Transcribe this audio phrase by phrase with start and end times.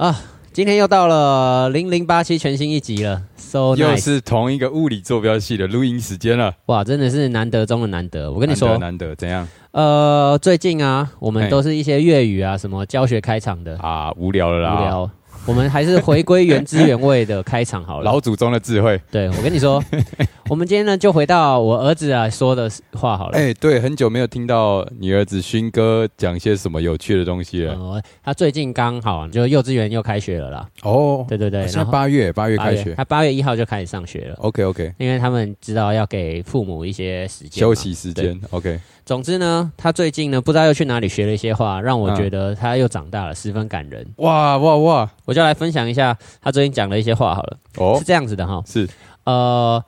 [0.00, 0.18] 啊，
[0.50, 3.94] 今天又到了零零八七全新一集了，so 又！
[3.98, 6.54] 是同一个物理坐标系的录音时间了。
[6.68, 8.32] 哇，真的是难得中的难得。
[8.32, 14.10] 我跟你说，难得难得怎样呃，最近啊，我们都是一些粤语啊，什么教学开场的，啊？
[14.12, 15.10] 无聊了啦，无聊。
[15.46, 18.04] 我们还是回归原汁原味的开场好了。
[18.04, 19.00] 老祖宗的智慧。
[19.10, 19.82] 对我跟你说，
[20.48, 23.38] 我们今天呢就回到我儿子啊说的话好了。
[23.38, 27.74] 哎、对，很久没有听到你儿子勋哥讲些什么有趣的东西了。
[27.74, 30.68] 呃，他最近刚好就幼稚园又开学了啦。
[30.82, 34.36] 哦，对对对，现在八月八月八开学他八月一号就开始上学了。
[34.40, 38.78] ，OK OK，因为他们知道要给父母一些时间休息时间，OK。
[39.06, 44.06] 总之呢，他最近呢不知道又去哪里学了一些话，让我嗯觉得他又长大了，十分感人。
[44.16, 47.94] 哇哇哇，我就来分享一下他最近讲的一些话好了，哦。
[48.00, 48.60] 是，这样子的哈。
[48.66, 48.88] 是。
[49.22, 49.80] 呃，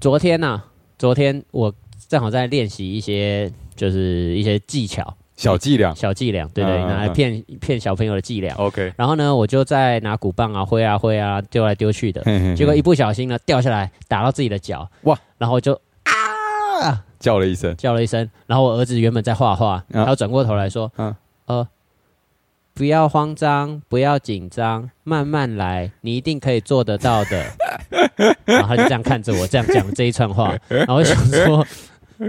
[0.00, 0.62] 昨天呐、
[0.98, 1.70] 昨天我
[2.08, 5.94] 正好在练习一些就是一些技巧、小伎俩。
[5.94, 7.12] 小伎俩，对对，拿来嗯。
[7.12, 8.54] 骗骗小朋友的伎俩。
[8.54, 8.90] ，OK。
[8.96, 12.56] 然后呢，我就在拿鼓棒啊、挥啊、挥啊丢来丢去的，嘿嘿嘿。
[12.56, 15.14] 结果一不小心呢掉下来，打到自己的脚，哇！
[15.36, 17.04] 然后就啊！
[17.20, 20.02] 叫了一声，叫了一声，然后我儿子原本在画画，嗯。
[20.06, 21.14] 他转过头来说：“嗯。
[21.44, 21.68] 呃，
[22.78, 27.44] 不要慌张，不要紧张，慢慢来，你一定可以做得到的。
[28.46, 31.66] ”然后他就这样看着我，这样讲这一串话，然后我想说，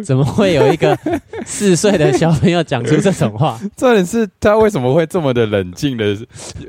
[0.04, 0.98] 怎么会有一个
[1.46, 3.60] 四岁的小朋友讲出这种话？
[3.78, 6.18] 重点是他为什么会这么的冷静的、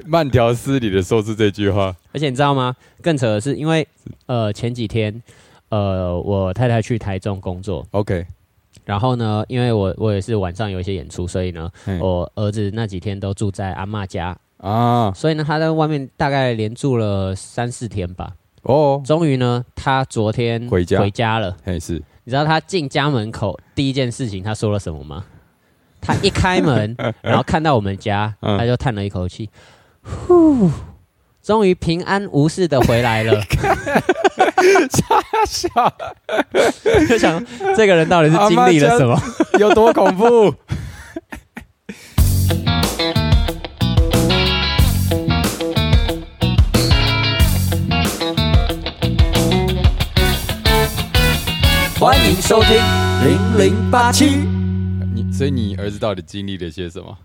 [0.07, 1.97] 慢条斯理的说出这句话？
[2.13, 2.77] 而且你知道吗？
[3.01, 3.89] 更扯的是，因为
[4.27, 5.23] 呃前几天
[5.71, 8.27] 呃我太太去台中工作，OK，
[8.85, 18.33] 然后呢，因为我我也是晚上有一些演出，所以呢，我儿子那几天都住在阿嬷家，啊，所以呢，他在外面大概连住了三四天吧。
[18.63, 21.01] 哦，终于呢，他昨天回家。
[21.01, 21.57] 回家了。
[21.65, 25.25] 嘿是，你知道他进家门口第一件事情他说了什么吗？
[26.01, 28.59] 他一开门， 然后看到我们家，嗯。
[28.59, 29.49] 他就叹了一口气，
[30.03, 30.71] 呼，
[31.43, 33.43] 终于平安无事的回来了。
[35.49, 35.69] 笑，
[37.09, 39.19] 就想这个人到底是经历了什么？
[39.59, 40.55] 有多恐怖？
[51.99, 52.77] 欢迎收听
[53.25, 54.37] 零零八七。
[55.15, 57.17] 你所以你儿子到底经历了些什么？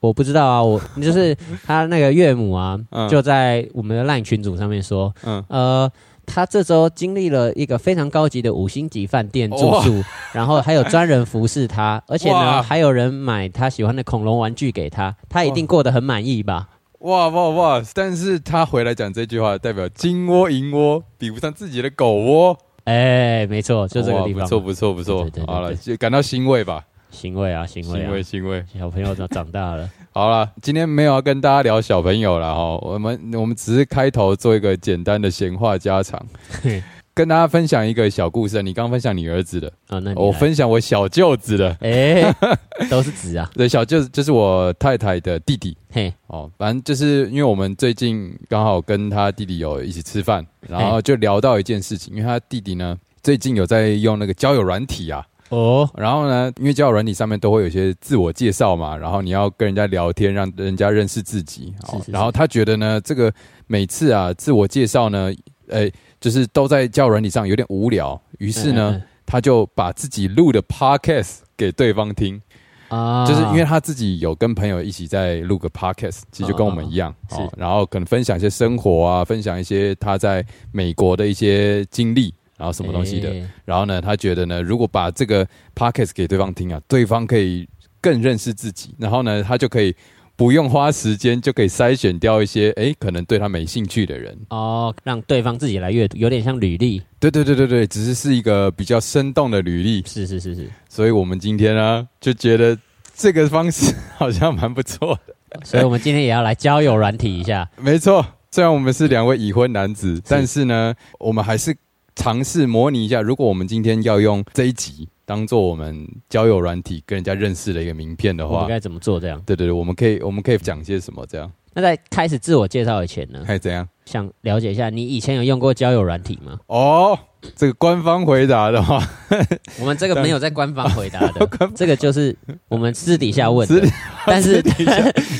[0.00, 5.90] 我不知道啊，我 就是他那个岳母啊，嗯就在我们的 LINE 群组上面说，嗯，呃，
[6.26, 16.68] 他这周经历了一个非常高级的五星级饭店住宿，然后还有专人服侍他，而且呢，哇还有人买他喜欢的恐龙玩具给他，他一定过得很满意吧？
[17.00, 17.82] 哇哇哇！
[17.94, 25.46] 但是他回来讲这句话，代表金窝银窝比不上自己的狗窝，哎，没错，就这个地方，不错不错不错对对对。
[25.46, 28.64] 对好了，就感到欣慰吧，欣慰啊，欣慰欣啊，慰欣慰。
[28.78, 36.24] 小朋友都长大了， 好了，今天没有要跟大家聊小朋友了哈，我们我们只是开头做一个简单的闲话家常，
[37.14, 38.62] 跟大家分享一个小故事。
[38.62, 41.76] 你刚分享你儿子的，啊，那我分享我小舅子的。
[41.80, 42.32] 哎，
[42.88, 46.48] 都是子啊，对，小舅子就是我太太的弟弟嘿，哦。
[46.56, 61.74] 反正就是因为我们最近刚好跟他弟弟有一起吃饭，然后就聊到一件事情，因为他弟弟呢最近有在用那个交友软体啊，哦，然后呢，因为交友软体上面都会有一些自我介绍嘛，然后你要跟人家聊天，让人家认识自己。
[61.84, 63.32] 哦是是是然后他觉得呢，这个
[63.66, 65.32] 每次啊自我介绍呢，
[65.68, 72.40] 呃，就是都在交友软体上有点无聊，于是呢，嗯嗯他就把自己录的 podcast 给对方听，
[72.88, 77.14] 嗯啊，就是因为他自己有跟朋友一起在录个 podcast，其实就跟我们一样。
[77.56, 82.34] 然后可能分享一些生活啊，分享一些他在美国的一些经历。
[82.58, 87.66] 然后什么东西的，哎然后呢，他觉得呢，如果把这个 podcast 给对方听啊，对方可以
[88.00, 89.94] 更认识自己，然后呢，他就可以
[90.36, 94.36] 不用花时间，就可以筛选掉一些诶可能对他没兴趣的人。
[94.50, 97.02] 哦，让对方自己来阅读，有点像履历。
[97.20, 102.78] 对对对对对，只是是一个比较生动的履历，是是是是，所以我们今天呢就觉得
[103.14, 105.34] 这个方式好像蛮不错的。
[105.64, 107.68] 所以我们今天也要来交友软体一下。
[107.80, 111.76] 没错，虽然我们是两位已婚男子，但是呢，我们还是
[112.18, 119.20] 尝试模拟一下，如果我们今天要用这一集当做我们交友软体跟人家认识的一个名片的话，我们该怎么做？
[119.20, 119.40] 这样。
[119.46, 121.24] 对对对，我们可以我们可以讲些什么？
[121.26, 123.88] 这样那在开始自我介绍以前呢，还怎样？
[124.04, 126.58] 想了解一下，你以前有用过交友软体吗？
[126.66, 127.16] 哦，
[127.54, 129.00] 这个官方回答的话，
[129.78, 132.36] 我们这个没有在官方回答的， 这个就是
[132.66, 133.88] 我们私底下问的，
[134.26, 134.60] 但是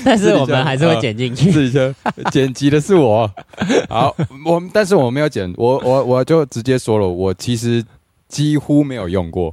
[0.05, 1.51] 但是我们还是会啊剪进去。
[1.51, 3.29] 私底下剪辑的是我。
[3.89, 4.15] 好，
[4.47, 7.85] 我但是我没有剪，我我我就直接说了，我其实
[8.29, 9.53] 几乎没有用过，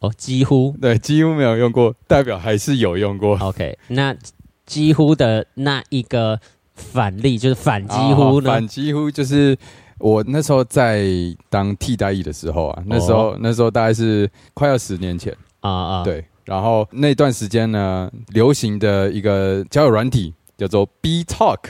[0.00, 3.38] 哦，几乎对，几乎没有用过，代表还是有用过。
[3.38, 3.78] OK。
[3.86, 4.12] 那
[4.74, 6.40] 几乎的那一个
[6.74, 8.50] 反例，就是反几啊乎呢？
[8.50, 9.56] 反几乎就是
[9.98, 11.06] 我那时候在
[11.48, 16.24] 当替代役的时候啊，那时候、那时候大概是快要十年前，啊啊，，对。
[16.44, 21.60] 然后那段时间呢，流行的一个交友软体叫做 B Talk。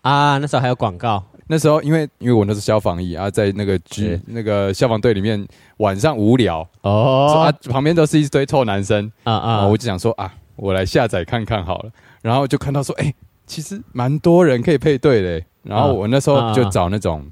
[0.00, 5.46] 啊，那时候还有广告那时候因为因为我那是消防役啊，在那个局那个消防队里面，
[5.76, 11.90] 晚上无聊、哦啊，旁边都是一堆臭男生，啊啊，啊我就想说啊，我来下载看看好了。
[12.24, 13.12] 然后就看到说，哎、
[13.46, 15.46] 其实蛮多人可以配对的欸。
[15.62, 17.22] 然后我那时候就找那种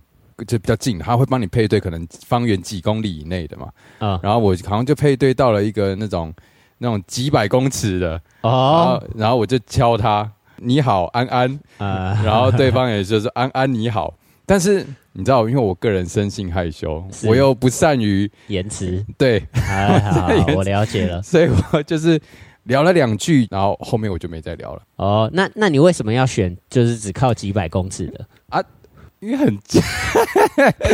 [0.47, 3.69] 就比较近，他会帮你配对，可能方圆几公里以内的嘛。
[4.01, 6.31] 啊然后我好像就配对到了一个那种
[6.77, 8.51] 那种几百公尺的，哦
[9.01, 11.59] 哦，然后我就敲他，你好，安安。
[11.79, 14.13] 啊， 然后对方也就是安安你好。
[14.45, 21.23] 但是你知道，因为我个人生性害羞，我又不善于言辞，对，哎，好 我了解了。
[21.23, 22.21] 所以我就是
[22.65, 24.83] 聊了两句，然后后面我就没再聊了。
[24.97, 28.63] 哦，那那你为什么要选就是只靠几百公尺的啊？
[29.21, 29.81] 因为很近，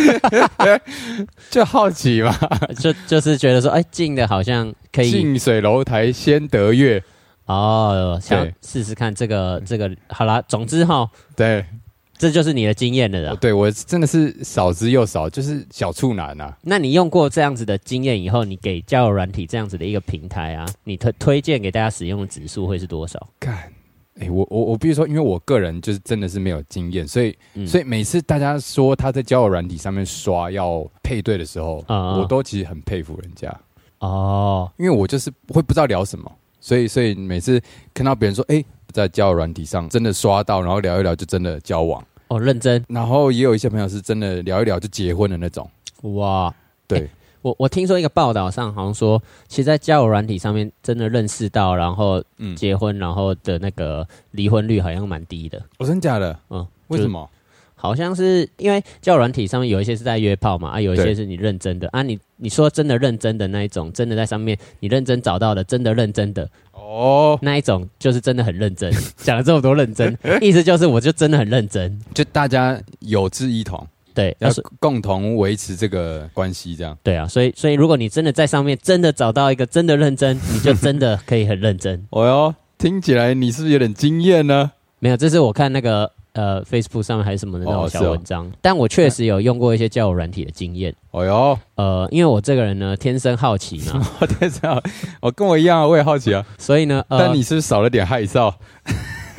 [1.48, 2.30] 就好奇嘛，
[2.78, 7.02] 就就是觉得说，哎，近的好像可以近水楼台先得月，
[7.46, 9.90] 哦，想试试看这个这个。
[10.10, 11.64] 好啦，总之哈，对，
[12.18, 13.34] 这就是你的经验了啦。
[13.40, 16.56] 对我真的是少之又少，就是小处男啊。
[16.62, 23.24] 那你用过这样子的经验以后，你给交友软体这样子的一个平台啊，你推推荐给大家使用的指数会是多少？
[23.38, 23.72] 干，
[24.20, 33.56] 哎、我我我必须说，因为我个人就是真的是没有经验，所以、嗯所以每次大家说他在交友软体上面刷要配对的时候，我都其实很佩服人家，
[34.00, 36.30] 哦，因为我就是会不知道聊什么，
[36.60, 37.62] 所以所以每次
[37.94, 45.68] 看到别人说，哎、在交友软体上真的刷到，然后聊一聊就真的交往，哦，认真然后也有一些朋友是真的聊一聊就结婚的那种，
[46.14, 46.54] 哇！
[46.86, 47.08] 对，
[47.42, 55.62] 我我听说一个报道上好像说，其实，在交友软体上面真的认识到，然后嗯，结婚，然后的那个离婚率好像蛮低的。
[55.78, 56.38] 哦、真假的？
[56.50, 57.28] 嗯，为什么？
[57.80, 66.50] 好像是因为交友软体上面有一些是在约炮嘛，啊，有一些是你认真的啊，你你说真的认真的那一种，真的在上面你认真找到的，真的认真的
[66.88, 68.90] 哦，那一种，就是真的很认真。
[69.18, 72.00] 讲了这么多认真， 意思就是我就真的很认真。
[72.14, 76.96] 就大家有志一同，对，要要是共同维持这个关系，这样。
[77.02, 82.02] 对啊，所以所以如果你真的在上面真的找到一个真的认真，你就真的可以很认真。
[82.08, 84.72] 哦哟，听起来你是不是有点经验呢？
[85.00, 90.94] 没有，这是我看那个呃 Facebook 上面还是什么的那种哦是哦小文章，但我确实有用过一些交友软体的经验。
[91.10, 94.80] 哦哟，呃，因为我这个人呢天生好奇嘛， 我天啊，
[95.20, 96.46] 我跟我一样啊，我也好奇啊。
[96.58, 98.54] 所以呢，呃，但你是不是少了点害臊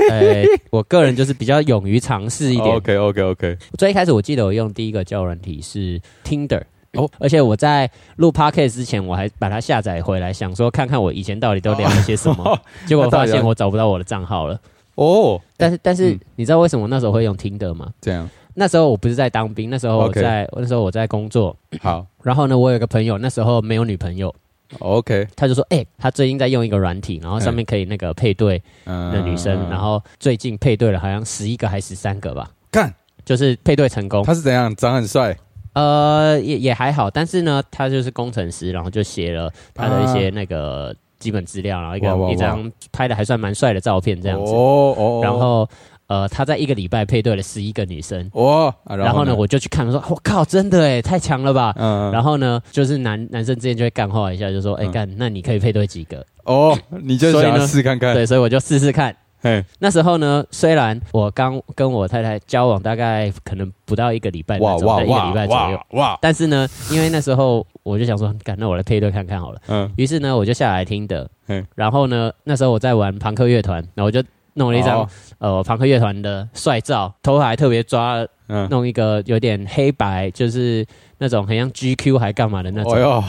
[0.10, 2.75] 呃， 我个人就是比较勇于尝试一点。
[2.75, 6.60] ？OK OK OK，最一开始我记得我用第一个交友软体是 Tinder。
[6.60, 6.66] 哦
[7.04, 12.60] 哦，而且我在录 podcast 之前，我还把它下载回来，想说看看我以前到底都聊了些什么。
[12.88, 14.60] 结果发现我找不到我的账号了。
[15.00, 16.19] 哦，但是，但是嗯。
[16.36, 17.92] 你知道为什么那时候会用 Tinder 吗？
[18.01, 18.30] 这样。
[18.54, 21.56] 那时候我不是在当兵，那时候我在那时候我在工作。
[21.81, 22.06] 好。
[22.22, 24.34] 然后呢，我有一个朋友，那时候没有女朋友
[24.80, 32.94] ，，OK，他就说：“哎、他最近在用一个软体，然后上面可以那个配对嗯的女生，然后最近配对了好像十一个还十三个吧，干。
[33.25, 34.24] 就是配对成功。
[34.24, 34.75] 他是怎样？
[34.75, 35.38] 长很帅？
[35.74, 44.51] 呃，也也还好，但是呢，他就是工程师，然后就写了他的一些那个基本资料，然后一个一张拍的还算蛮帅的照片这样子。
[44.54, 45.68] 哦哦，然后
[46.07, 48.27] 呃，他在一个礼拜配对了十一个女生。
[48.33, 51.74] 哦，啊然后呢，我就去看，我说我靠，真的哎，太强了吧！
[51.77, 59.15] 嗯然后呢，就是男男生之间就会干话一下，就说：“哎、嗯干，那你可以配对几个哦，你就想试看看？”，对，所以我就试试看。
[59.41, 69.62] 嘿，那时候呢，虽然我刚跟我太太交往大概可能不到一个礼拜那种，哇哇一个礼拜左右哇，哇，但是呢，因为那时候我就想说，干，那我来配对看看好了。
[69.67, 71.29] 嗯，于是呢，我就下来听的。
[71.48, 74.22] 嗯，然后呢，那时候我在玩朋克乐团，然后我就
[74.55, 75.10] 弄了一张、哦。
[75.39, 78.17] 呃朋克乐团的帅照，头发还特别抓，
[78.50, 80.86] 嗯，弄一个有点黑白，就是
[81.17, 82.91] 那种很像 GQ 还干嘛的那种。
[82.93, 83.24] 哦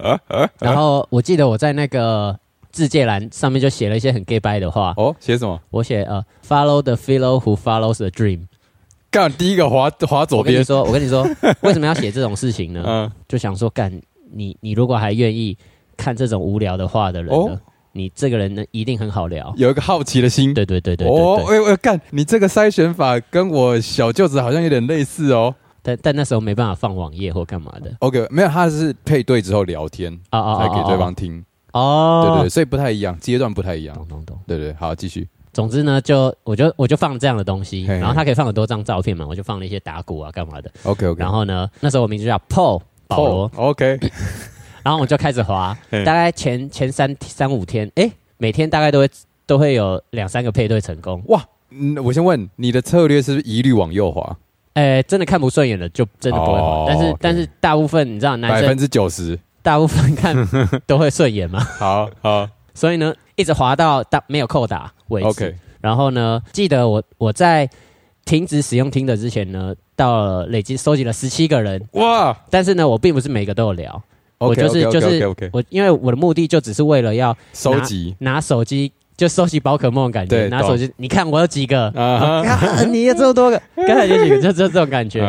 [0.00, 2.34] 哟， 然后我记得我在那个
[2.76, 5.58] 字界栏上面就写了一些很 gay bye 的话，哦，写什么？
[5.70, 8.40] 我写呃 follow the fellow who follows the dream。
[9.10, 11.26] 干第一个滑滑左边，我跟你说，我跟你说，
[11.62, 12.84] 为什么要写这种事情呢？
[12.86, 13.90] 嗯，就想说，干
[14.30, 15.56] 你你如果还愿意
[15.96, 17.60] 看这种无聊的话的人呢，哦
[17.92, 19.54] 你这个人呢一定很好聊。
[19.56, 20.52] 有一个好奇的心。
[20.52, 21.58] 对对对对对哦，对。
[21.58, 25.54] 喂喂，干，你这个筛选法跟我小舅子好像有点类似哦。
[25.80, 31.42] 但但那时候没办法放网页或干嘛的 OK，没有，他是配对之后聊天啊啊才给对方听，
[31.76, 32.22] 哦。
[32.26, 33.94] 对对对，所以不太一样，阶段不太一样。
[33.94, 34.38] 懂懂懂。
[34.46, 35.28] 对对，好，继续。
[35.52, 40.70] 总之呢，就我就我就放这样的东西，然后他可以放很多张照片嘛，我就放了一些打鼓啊干嘛的。
[40.82, 43.98] OK OK，然后呢，那时候我名字叫 Paul 保罗，OK，
[44.82, 49.10] 然后我就开始滑， 大概前前三三五天，哎，每天大概都会
[49.46, 51.22] 都会有两三个配对成功。
[51.28, 54.36] 哇，嗯，我先问你的策略是不是一律往右滑？
[54.74, 56.84] 哎，真的看不顺眼了，就真的不会滑。
[56.86, 60.36] 但是但是大部分你知道，男生百分之九十，大部分看
[60.86, 61.58] 都会顺眼嘛。
[61.76, 65.26] 好好，所以呢，一直滑到到没有扣打为止。
[65.26, 67.68] OK，然后呢，记得我我在
[68.24, 72.36] 停止使用听的之前呢，到了累积收集了十七个人哇！
[72.48, 74.00] 但是呢，我并不是每个都有聊，
[74.38, 78.92] 我就是就是我因为我的目的就只是为了要收集拿手机。
[79.16, 85.20] 就收集宝可梦的感觉，拿手机，你看我有几个 啊，你有这么多个， 刚才有几个，就就这种感觉。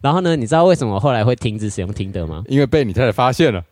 [0.00, 2.42] 然后呢，你知道为什么后来会停止使用听的吗？
[2.48, 3.62] 因为被你太太发现了。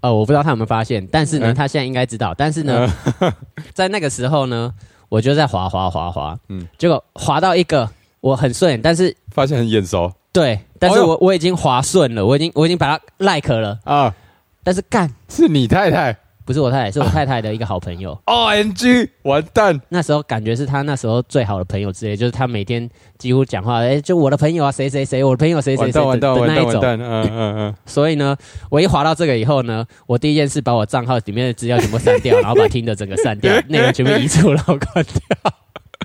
[0.00, 2.34] 呃，我不知道他有没有发现，但是呢，他现在应该知道。
[2.36, 2.88] 但是呢，
[3.74, 4.72] 在那个时候呢，
[5.08, 7.88] 我就在滑滑滑滑，嗯，结果滑到一个
[8.20, 10.12] 我很顺，但是发现很眼熟。
[10.32, 14.14] 对，但是我我已经滑顺了，我已经我已经把它 like 了啊，
[14.62, 16.16] 但是干是你太太。
[16.50, 18.10] 不是我太太，是我太太的一个好朋友。
[18.26, 19.80] O N G，完蛋！
[19.88, 26.82] 那时候感觉是他那时候最好的朋友之类，就是他每天几乎讲话，哎，就我的朋友啊，谁谁谁，我的朋友谁谁谁的那一种。
[26.82, 27.74] 嗯嗯嗯。
[27.86, 28.36] 所以呢，
[28.68, 35.52] 我一滑到这个以后呢，我第一件事把我账号里面的资料全部删掉，然后把听的整个删掉， 内容全部移除然后关掉。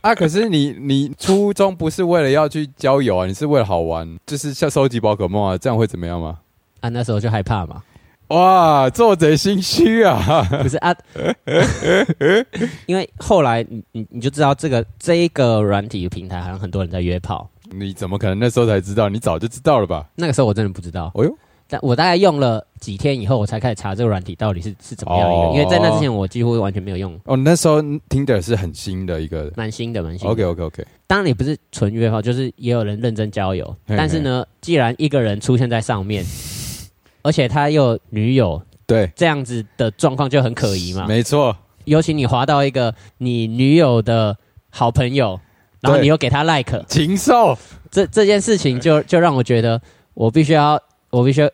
[0.04, 6.38] 啊，可是你你初衷不是为了要去交友啊，你是为了好玩，就是像收集宝可梦啊，这样会怎么样吗？
[6.82, 7.82] 啊，那时候就害怕嘛。
[8.30, 10.44] 哇，做贼心虚啊！
[10.64, 10.96] 不是啊，
[12.88, 17.48] 因为后来你你你就知道这个这一个软体平台好像很多人在约炮。
[17.72, 19.10] 你怎么可能那时候才知道？
[19.10, 20.08] 你早就知道了吧？
[20.16, 21.12] 那个时候我真的不知道。
[21.14, 25.54] 哦呦，但我大概用了几天以后，我才开始查这个软体到底是是怎么样一个。
[25.54, 27.20] 因为在那之前我几乎完全没有用。
[27.26, 27.80] 哦，那时候
[28.10, 30.32] Tinder 是很新的一个，蛮新的，蛮新的。
[30.32, 30.86] OK OK OK。
[31.06, 33.76] 当然也不是纯约炮，就是也有人认真交友。
[33.86, 36.26] 但是呢，既然一个人出现在上面。
[37.26, 41.08] 而且他又女友，对这样子的状况就很可疑嘛。
[41.08, 44.38] 没错，尤其你滑到一个你女友的
[44.70, 45.40] 好朋友，
[45.82, 47.58] 然后你又给他 like，禽兽，
[47.90, 49.82] 这这件事情就就让我觉得
[50.14, 50.80] 我必须要，
[51.10, 51.50] 我必须，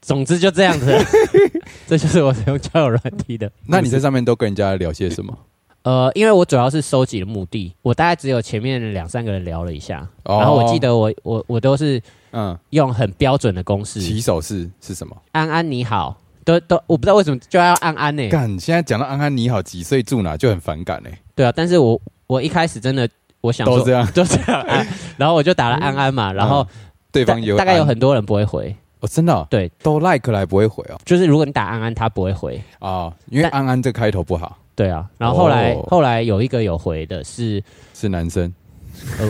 [0.00, 0.96] 总之就这样子，
[1.88, 3.50] 这就是我用交友软体的。
[3.66, 5.36] 那你在上面都跟人家聊些什么？
[5.82, 12.00] 呃，因为我主要是收集的目的，我大概只有前面两三个人聊了一下，然后我记得我我我都是。
[12.38, 13.98] 嗯，用很标准的公式。
[13.98, 15.16] 起手式是什么？
[15.32, 16.14] 安安你好，
[16.44, 18.28] 都都我不知道为什么就要安安呢？
[18.28, 21.08] 干，现在讲到安安你好，几岁住哪就很反感呢？
[21.34, 23.08] 对啊，但是我我一开始真的
[23.40, 24.66] 我想都这样， 都这样，
[25.16, 26.66] 然后我就打了安安嘛，然后
[27.10, 28.76] 对方有大概有很多人不会回。
[29.00, 32.62] 哦，真的对，都 like 来不会回哦，就是如果你打安安，他不会回。
[32.80, 34.58] 哦，因为安安这开头不好。
[34.74, 37.62] 对啊，然后后来后来有一个有回的是
[37.94, 38.52] 是男生。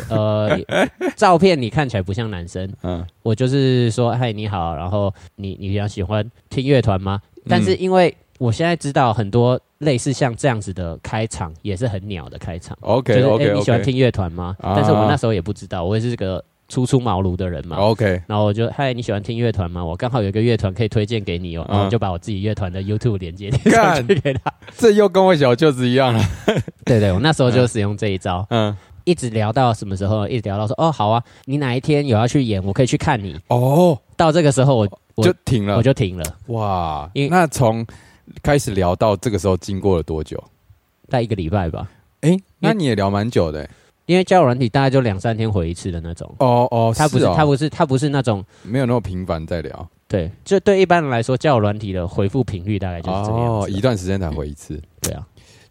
[0.08, 2.70] 呃呃，照片你看起来不像男生。
[2.82, 7.20] 嗯，我就是说，嗨，你好，然后你你比较喜欢听乐团吗？
[7.48, 12.76] 但是因为我现在知道很多类似像这样子的开场也是很鸟的开场。
[12.80, 14.56] OK OK，你喜欢听乐团吗？
[14.60, 17.76] 但是我那时候也不知道，我也是个初出茅庐的人嘛。
[17.76, 19.84] OK，然后我就嗨，你喜欢听乐团吗？
[19.84, 24.52] 我刚好有一个乐团可以推荐给你哦，然后就把我自己乐团的 YouTube 连接 上去给他。
[24.76, 26.20] 这又跟我小舅子一样了。
[26.84, 28.44] 对对，我那时候就使用这一招。
[28.50, 28.76] 嗯。
[29.06, 30.26] 一直聊到什么时候？
[30.26, 33.96] 一直聊到说哦，好啊，你哪一天有要去演，我可以去看你哦。
[34.16, 36.24] 到这个时候，我我就停了，我就停了。
[36.48, 37.86] 哇，那从
[38.42, 40.36] 开始聊到这个时候，经过了多久？
[41.08, 41.88] 大概一个礼拜吧。
[42.22, 43.68] 哎，那你也聊蛮久的，
[44.06, 46.34] 因为交友软体大概就两三天回一次的那种。
[46.38, 49.88] 哦哦，他不是他不是他不是那种没有那么频繁在聊。
[50.08, 53.38] 对，就对一般人来说，交友软体的回复频率大概就是这样。
[53.38, 54.80] 哦，一段时间才回一次。
[55.00, 55.24] 对啊。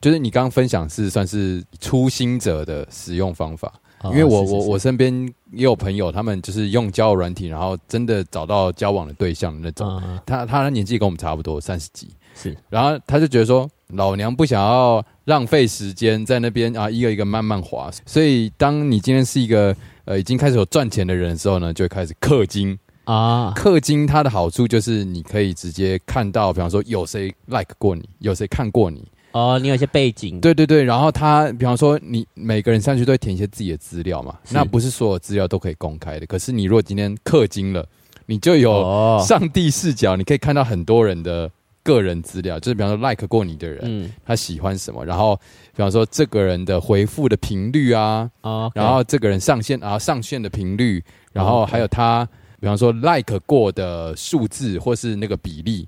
[0.06, 5.12] 就是你刚刚分享是算是初心者的使用方法，因为我我我身边
[5.52, 10.00] 也有朋友，他们就是用交友软体，然后真的找到交往的对象的那种。
[10.24, 12.56] 他他的年纪跟我们差不多，三十几，是。
[12.70, 17.90] 然后他就觉得说，老娘不想要浪费时间在那边啊，一个一个慢慢滑。
[18.06, 23.52] 所以当你今天是一个呃已经开始有赚钱的人的时候呢，就会开始氪金啊。
[23.56, 29.04] 氪金它的好处就是你可以直接看到，比方说有谁 like 过你，有谁看过你。
[29.36, 36.26] 哦，你有一些背景，对对对，然后他比方说你每个人上去都会填一些自己的资料嘛，那不是所有资料都可以公开的。
[36.26, 37.86] 可是你如果今天氪金了，
[38.28, 41.52] 你就有上帝视角，你可以看到很多人的
[41.84, 45.36] 个人资料，就是比方说 like 过你的人，嗯，他喜欢什么，然后
[45.76, 52.26] 比方说这个人的回复的频率啊，哦，然后这个人上线啊上线的频率，然后还有他
[52.62, 55.86] 比方说 like 过的数字或是那个比例。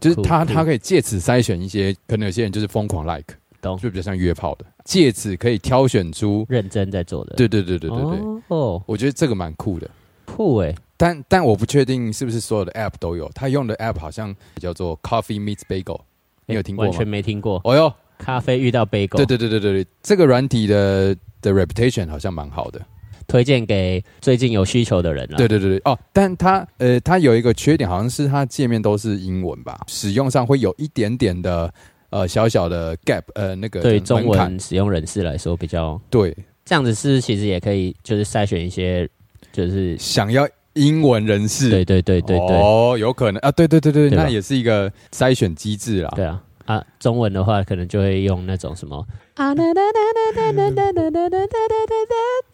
[0.00, 3.34] 就是他，他可以借此筛选一些，可能有些人就是疯狂 like，
[3.80, 7.34] 就比较像约炮的，借此可以挑选出认真在做的。
[7.36, 8.18] 对对对对对对。
[8.48, 9.90] 哦，我觉得这个蛮酷的，
[10.24, 10.74] 酷哎！
[10.96, 16.00] 但但我不确定是不是所有的 app 都有，他用的 app 好像叫做 Coffee Meets Bagel，
[16.46, 16.90] 你有听过吗？
[16.90, 17.60] 完全没听过。
[17.62, 19.16] 哦哟，咖啡遇到 bagel。
[19.16, 22.80] 对对对对对对，这个软体的的 reputation 好像蛮好的。
[23.26, 25.36] 推荐给最近有需求的人了。
[25.36, 31.70] 对对对对，哦，但它呃，它有一个缺点，好像是它界面都是英文吧，使用上会有一点点的
[32.08, 39.06] 呃小小的 gap，呃，那个对中文使用人士来说比较对，这样子是其实也可以就是筛选一些
[39.52, 42.56] 就是想要英文人士，对对对对对。
[42.56, 43.38] 哦，有可能。
[43.40, 46.10] 啊，对对对对，对那也是一个筛选机制啦。
[46.16, 49.02] 对啊啊，中文的话可能就会用那种什么
[49.34, 51.96] 啊哒哒哒哒哒哒哒哒哒哒哒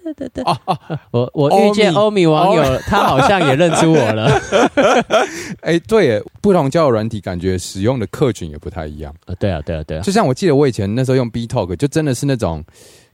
[0.05, 1.01] 哒哒哒哒。
[1.11, 4.31] 我我遇见欧米网友，他好像也认出我了。
[5.63, 9.13] 哎，对耶，不同交友软体，感觉使用的客群也不太一样。
[9.27, 12.65] 啊对啊对啊对啊，就像我记得我以前那时候用 B Talk，就真的是那种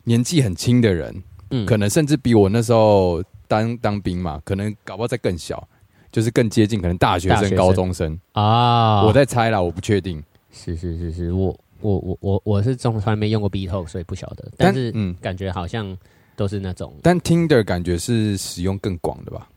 [0.05, 5.67] 年纪很轻的人，嗯可能甚至比我那时候当当兵嘛，可能搞不好再更小，
[6.13, 8.19] 就是更接近可能大学生、大学生高中生。
[8.33, 10.23] 啊，我在猜啦，我不确定。
[10.53, 14.51] 是是是是，我我我我我是从来没用过 B Talk，所以不晓得。
[14.57, 15.97] 但是嗯，感觉好像
[16.37, 19.49] 都是那种但 Tinder 感觉是使用更广的吧，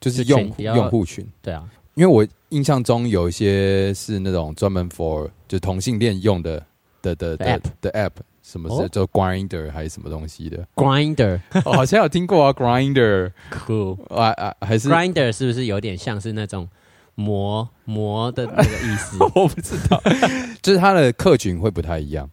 [0.00, 1.26] 就是用用户群。
[1.42, 6.64] 对啊，因为我印象中有一些是那种专门 for 就是同性恋用的
[7.02, 16.68] 的的的的 app 的 app，什么是哦叫 Grinder 还是什么东西的？Grinder 哦，好像有听过啊，Grinder cool 啊啊，还是 Grinder 是不是有点像是那种
[17.14, 19.16] 磨磨的那个意思？
[19.34, 20.00] 我不知道，
[20.62, 22.28] 就是它的客群会不太一样。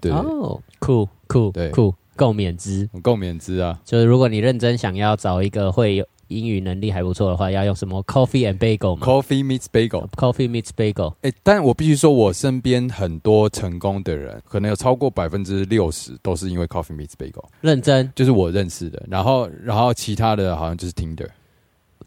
[0.00, 2.88] 对，哦，cool cool 对 cool，够免资。
[2.92, 3.78] 我够免资啊。
[3.84, 10.08] 就是如果你认真想要找一个会有英语能力还不错的话，要用什么 Coffee and Bagel 嘛 Coffee meets bagel。
[10.10, 11.14] ？Coffee meets Bagel。
[11.22, 19.02] 哎、但我必须说，我身边很多成功的人，可能有超过百分之六十都是因为 Coffee meets bagel，认真，就是我认识的。
[19.08, 21.28] 然后，然后其他的好像就是 Tinder。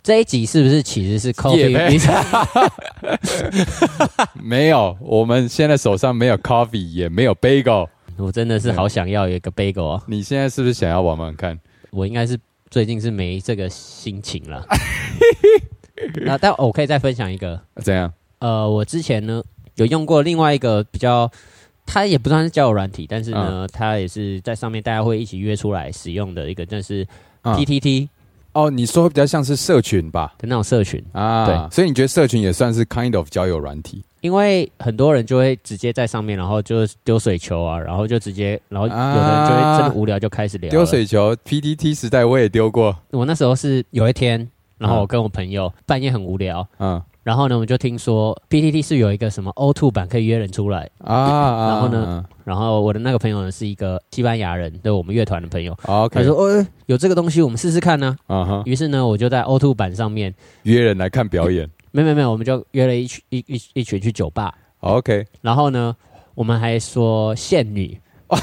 [0.07, 1.67] 这一集是不是其实是 Coffee
[4.41, 7.89] 没有，我们现在手上没有 coffee，也没有 bagel。
[8.15, 10.01] 我真的是好想要有一个 bagel 啊！
[10.07, 11.59] 你现在是不是想要玩玩看？
[11.89, 14.65] 我应该是最近是没这个心情了。
[16.23, 18.13] 那但我可以再分享一个，怎样？
[18.39, 19.43] 呃，我之前呢
[19.75, 21.29] 有用过另外一个比较，
[21.85, 27.05] 它也不算是交友软体，但是呢，它也是在上面大家会一起约出来使用的一个，就是
[27.43, 28.07] PTT
[28.57, 30.33] 哦，你说比较像是社群吧？
[30.39, 31.03] 的那种社群。
[31.11, 34.03] 啊，对，所以你觉得社群也算是 kind of 交友软体？
[34.21, 40.83] 因为很多人就会直接在上面，然后就丢水球啊，然后就直接，然后有的人就会真的无聊就开始聊啊丢。
[40.83, 42.97] 水球，PDT 时代我也丢过。
[43.11, 61.69] 我那时候是有一天，然后我跟我朋友半夜很无聊，嗯然后呢，我们就听说 PTT 是有一个什么 O2 版可以约人出来，啊，然后呢然后我的那个朋友呢是一个西班牙人，对我们乐团的朋友，嗯？OK，他说：“哦，有这个东西，我们试试看呢、啊哈，于是呢，我就在 O2 版上面，约人来看表演。
[61.91, 65.93] 没有没有没有，我们就约了一群一一一群去酒吧，OK，然后呢，
[66.33, 67.99] 我们还说限女，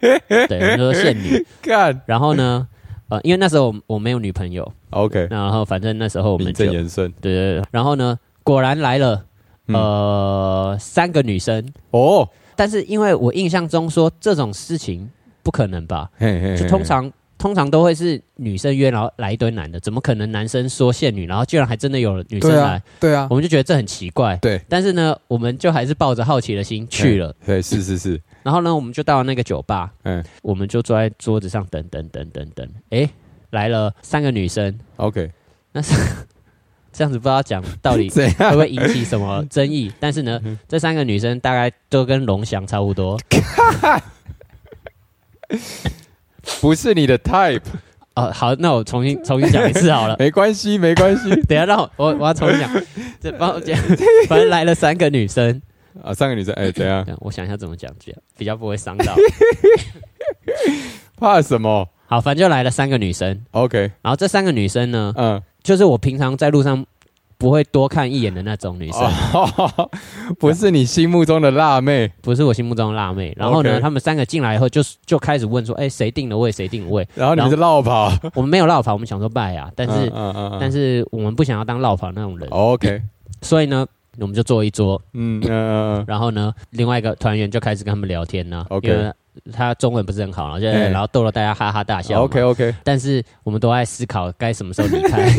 [0.00, 2.02] 对，我们就说限女，干。
[2.04, 2.66] 然后呢，
[3.10, 7.12] 呃，因为那时候我我没有女朋友，OK，然后反正那时候我们名就正言顺。
[7.20, 9.24] 对对对，然后呢，果然来了，
[9.66, 15.10] 呃，三个女生，哦，但是因为我印象中说这种事情
[15.42, 17.10] 不可能吧，嘿嘿，就通常
[17.40, 24.36] 通常都会是女生约，然后来一堆男的，怎么可能男生说限女，然后居然还真的有女生来对啊？，我，们就觉得这很奇怪。
[24.36, 27.34] 对但是呢，我们就还是抱着好奇的心去了。
[27.46, 32.68] 对，是是是，然后呢，我们就到了那个酒吧，嗯我们就坐在桌子上等等等等等。
[32.90, 33.08] 诶，
[33.48, 35.30] 来了三个女生，，OK，
[35.72, 35.94] 那是
[36.92, 38.10] 这样子不知道讲到底？
[38.36, 39.90] 会不会引起什么争议？
[39.98, 43.18] 但是呢，这三个女生大概都跟龙翔差不多。
[46.60, 47.60] 不是你的 type，
[48.14, 50.16] 哦，好，那我重新重新讲一次好了。
[50.20, 52.70] 没关系，没关系 等一下让我我我要重新讲，
[53.20, 53.78] 这帮我讲。
[54.28, 55.60] 反正来了三个女生，
[56.02, 56.12] 啊。
[56.12, 57.04] 三个女生，哎，怎样？
[57.04, 59.14] 这 样我想一下怎么讲，比较比较不会伤到。
[61.16, 66.84] 怕什么好，反正就来了三个女生，？OK，然后这三个女生呢，嗯，就是我平常在路上
[67.40, 69.00] 不会多看一眼的那种女生，
[69.32, 69.90] 哦，
[70.38, 73.34] 不是你心目中的辣妹，不不是我心目中的辣妹。
[73.34, 76.52] 然后呢她们三个进来以后就就开始问说：“哎、谁定的位？
[76.52, 77.08] 谁定的位？
[77.14, 83.00] 然后你们是绕跑，？”我们没有绕跑，我们想说拜啊，但是、嗯嗯但是我们不想要当绕跑那种人，OK，
[83.40, 83.86] 所以呢，
[84.18, 85.40] 我们就坐一桌，嗯
[86.06, 89.10] 然后呢，另外一个团员就开始跟他们聊天呢 OK 因为
[89.52, 90.88] 他中文不是很好，然后就哎。
[90.88, 92.22] 然后逗了大家哈哈大笑。
[92.22, 95.30] ，OK OK，但是我们都在思考该什么时候离开。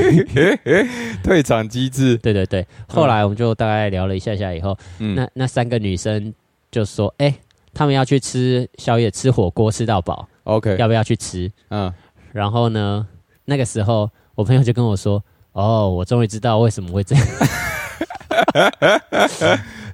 [1.23, 5.15] 退场机制，对对对，后来我们就大概聊了一下下以后，嗯。
[5.15, 6.33] 那那三个女生
[6.71, 7.33] 就说：“哎、
[7.73, 11.51] 他们要去吃宵夜，吃火锅吃到饱，OK，要不要去吃？
[11.69, 11.93] 嗯，？”
[12.31, 13.05] 然后呢，
[13.45, 17.25] 那个时候我朋友就跟我说：“哦，我终于知道为什么会这样。”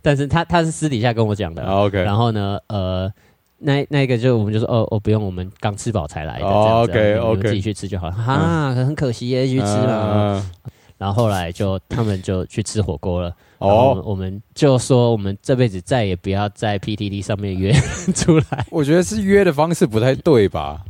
[0.04, 3.12] 但是他他是私底下跟我讲的，好 OK，然后呢，呃，
[3.60, 8.14] 那那个就我们就说哦哦不用，我们刚吃饱才来的，哦这样子 OK，OK 自己去吃就好了。
[8.14, 10.42] 哈，很可惜耶，去吃嘛。
[10.64, 13.30] 嗯然后后来就他们就去吃火锅了。
[13.60, 17.72] 哦，哦，我们就说我们这辈子再也不要在 PTT 上面约
[18.16, 18.66] 出来。
[18.72, 20.84] 我觉得是约的方式不太对吧？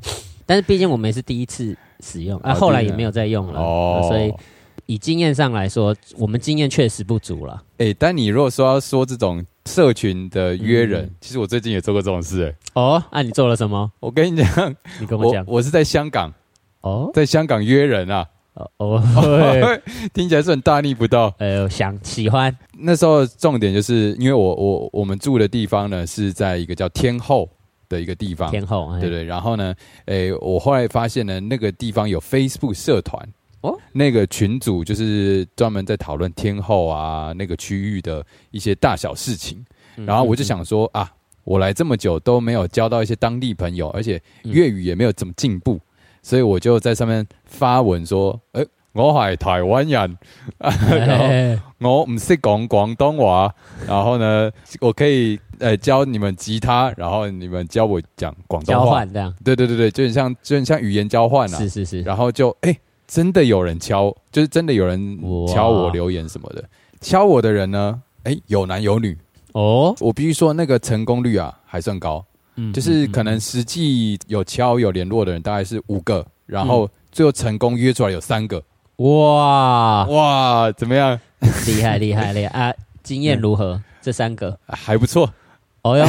[0.46, 4.34] 但是毕竟我们也是第一次使用，啊，哦后来也没有再用了，哦所以
[4.86, 7.62] 以经验上来说，我们经验确实不足了。
[7.80, 13.92] 哎、但你如果说要说这种社群的约人，嗯其实我最近也做过这种事、哎，哦，那、你做了什么？
[14.00, 15.44] 我跟你讲， 你跟我讲。
[15.46, 16.34] 我我是在香港，
[16.82, 19.80] 哦在香港约人啊，哦哦，
[20.14, 21.32] 听起来是很大逆不道。
[21.38, 27.48] 呃，想喜欢那时候重点就是因为我我我们住的地方呢是在一个叫天后
[27.90, 29.24] 的一个地方，天后，哎对对。
[29.24, 29.74] 然后呢，
[30.06, 33.28] 诶、我后来发现呢，那个地方有 Facebook 社团。
[33.62, 33.78] 哦？
[33.94, 39.64] 那个群组就是专门在讨论天后啊那个区域的一些大小事情，
[39.98, 40.06] 嗯。
[40.06, 41.12] 然后我就想说啊，
[41.44, 45.80] 我来这么久都没有交到一些当地朋友，而且粤语也没有怎么进步，
[46.22, 50.18] 所以我就在上面发文说，诶、我係台灣人，
[50.60, 53.54] 然後哎我唔識講廣東話，
[53.88, 58.92] 然後呢，我可以呃教你們吉他，然後你們教我講廣東交話。
[58.92, 61.58] 换这样，对对对对，就很像就很像语言交换啊。
[61.58, 62.76] 是是是，然后就哎、
[63.08, 65.18] 真的有人敲，就是真的有人
[65.48, 66.64] 敲我留言什么的。
[67.00, 69.18] 敲我的人呢，哎、有男有女。
[69.54, 72.24] 哦，我必须说，那个成功率啊还算高，
[72.58, 78.62] 嗯就是可能实际有敲有联络的人大概是五个，然后最后成功约出来有三个。
[78.98, 81.20] 哇，哇，怎么样？
[81.66, 82.74] 厉害厉害厉害啊！
[83.04, 83.82] 经验如何？
[84.02, 85.32] 这三个，还不错。
[85.84, 86.06] 哦哟，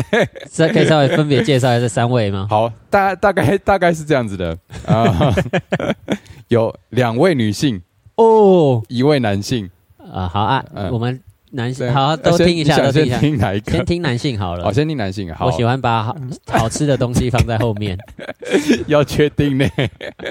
[0.50, 2.46] 这可以稍微分别介绍一下这三位吗？
[2.48, 4.56] 好，大大概大概是这样子的
[4.86, 5.34] 啊，
[6.48, 7.80] 有两位女性，
[8.16, 9.70] 哦，一位男性。
[9.98, 13.84] 啊，好啊，嗯我们男性对好都先听一下，你想先都听一下，听哪一个先？
[13.84, 14.72] 听男性好了好，。
[14.72, 15.34] 先听男性。
[15.34, 17.98] 好，我喜欢把好好吃的东西放在后面。
[18.88, 19.68] 要确定呢。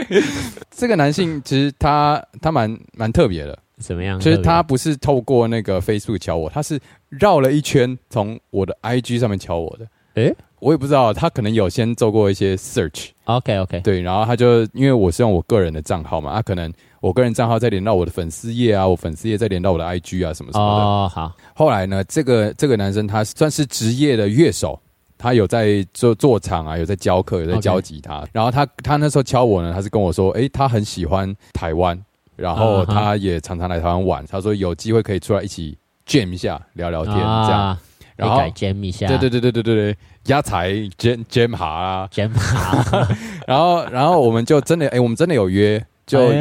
[0.71, 4.19] 这个男性其实他他蛮蛮特别的，怎么样？
[4.19, 9.87] 其实他不是透过那个 Facebook 敲我，他是绕了一圈从我的 IG 上面敲我的。
[10.17, 20.83] 诶我也不知道，他可能有先做过一些 search，OK OK，对，然后他就因为我是用我个人的账号嘛，他、可能我个人账号再连到我的粉丝页啊，我粉丝页再连到我的 IG 啊什么什么的。
[20.83, 24.79] 哦，好，后来呢，这个这个男生他算是职业的乐手，
[25.15, 28.27] 他有在做做场啊，有在教课，有在 OK 教吉他。
[28.33, 31.95] 然后他他那时候敲我呢，他是跟我说，诶，他很喜欢台湾，
[32.35, 34.25] 然后他也常常来台湾玩。
[34.25, 35.77] 他说有机会可以出来一起
[36.07, 37.77] jam 一下，聊聊天、这样。
[38.17, 43.07] 然后改 jam 一下，对对对对对对对，压财 jam jam 哈啊，jam 哈，
[43.47, 46.31] 然后然后我们就真的哎，我们真的有约，就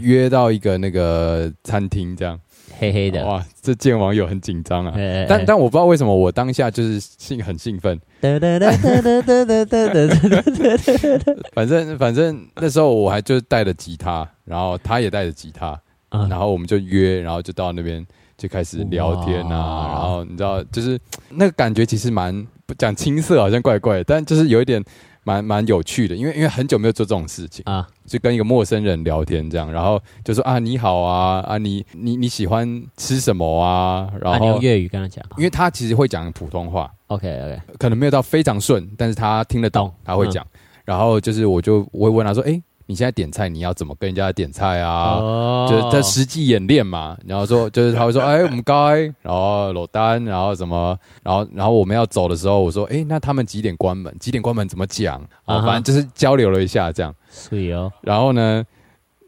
[0.00, 2.36] 约到一个那个餐厅这样，
[2.76, 4.92] 黑黑的，哇，这见网友很紧张啊，
[5.28, 8.00] 但但我不知道为什么我当下就是兴很兴奋，
[11.54, 15.80] 反正反正那时候我还就带了吉他，然后他也带着吉他，
[16.10, 18.04] 然后我们就约，然后就到那边。
[18.42, 20.98] 就开始聊天啊，然后你知道就是
[21.30, 24.82] 那个感觉其实蛮不讲青涩好像怪怪的，但就是有一点
[25.22, 40.44] 蛮蛮有趣的，因为因为很久没有做这种事情，啊，就跟一个陌生人聊天这样，然后就说啊你好啊啊你你你喜欢吃什么啊，然后啊用粤语跟他讲因为他其实会讲普通话，，OK OK，可能没有到非常顺，但是他听得懂懂，他会讲。
[40.84, 42.60] 然后就是我就我会问他说：“哎、
[42.92, 47.16] 你现在点菜你要怎么跟人家点菜啊？”哦就是在实际演练嘛。
[47.26, 54.14] 然后说 就是他会说：“哎、我们该，然后裸单，然后什么，然后然后我们要走的时候，我说：哎、那他们几点关门？
[54.20, 55.20] 几点关门怎么讲？
[55.46, 57.14] 哦，啊反正就是交流了一下这样。
[57.30, 58.62] 所以哦，然后呢，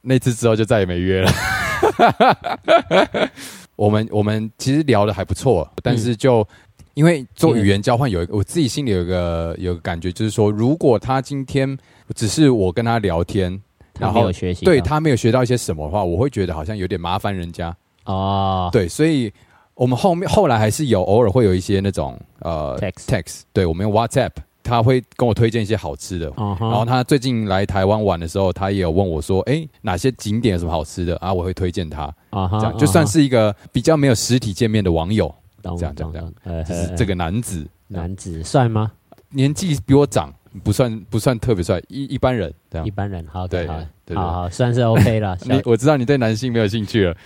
[0.03, 1.31] 那次之后就再也没约了。
[3.77, 6.46] 我们我们其实聊的还不错，但是就、
[6.94, 11.76] 因为做语言交换有一个，我自己心里有一个有个感觉，就是说，如果他今天
[12.14, 13.61] 只是我跟他聊天，
[13.98, 14.30] 然后
[14.62, 17.76] 对他没有学到一些什么的话，我会觉得好像有点麻烦人家。
[18.04, 19.33] 哦，对，所以
[19.74, 24.30] 我们后面后来还是有偶尔会有一些那种呃 Text text，对我们用 WhatsApp，
[24.62, 31.16] 他会跟我推荐一些好吃的，然后他最近来台湾玩的时候，他也有问我说：“哎，哪些景点有什么好吃的？
[31.16, 35.35] 啊？”我会推荐他，啊哈这样就算是一个比较没有实体见面的网友，懂
[35.77, 38.92] 这样这样懂懂，呃就是这个男子，男子帅吗？
[39.31, 42.90] 年纪比我长，不算不算特别帅，一一般人这样一。
[42.90, 45.37] 般人，好对的，好，好好，算是 OK 了。
[45.42, 47.16] 你我知道你对男性没有兴趣了，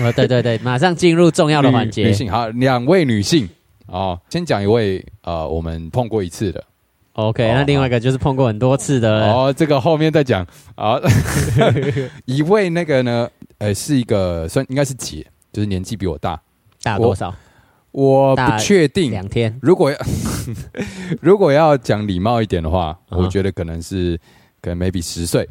[0.00, 2.12] 呃，对对对，马上进入重要的环女节女。
[2.12, 3.48] 性好，两位女性
[3.86, 6.62] 哦，先讲一位呃，我们碰过一次的
[7.14, 9.32] OK，哦那另外一个就是碰过很多次的。
[9.32, 11.00] 哦，这个后面再讲啊。
[12.26, 16.38] 一位那个呢，呃，是一个算应该是姐，就是年纪比我大，
[16.82, 17.34] 大多少？
[17.92, 19.10] 我不确定。
[19.10, 19.58] 两天。
[19.62, 19.96] 如果要
[21.20, 24.18] 如果要讲礼貌一点的话，嗯我觉得可能是
[24.60, 25.48] 可能 maybe 十岁，